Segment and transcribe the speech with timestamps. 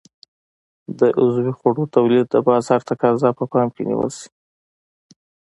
[0.99, 4.29] د عضوي خوړو تولید د بازار تقاضا په پام کې نیول شي.